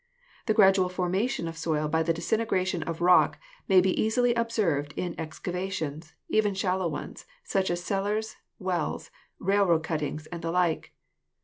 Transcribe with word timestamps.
The 0.47 0.55
gradual 0.55 0.89
formation 0.89 1.47
of 1.47 1.55
soil 1.59 1.87
by 1.87 2.01
the 2.01 2.11
disintegration 2.11 2.81
of 2.81 3.01
rock 3.01 3.37
may 3.67 3.79
be 3.79 4.01
easily 4.01 4.33
observed 4.33 4.93
in 4.97 5.13
excava 5.17 5.71
tions, 5.71 6.15
even 6.27 6.55
shallow 6.55 6.87
ones, 6.87 7.27
such 7.43 7.69
as 7.69 7.83
cellars, 7.83 8.35
wells, 8.57 9.11
railroad 9.37 9.83
cuttings, 9.83 10.25
and 10.31 10.41
the 10.41 10.49
like. 10.49 10.91